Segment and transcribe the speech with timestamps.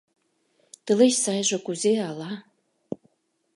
[0.85, 2.31] —Тылеч сайже кузе, ала?..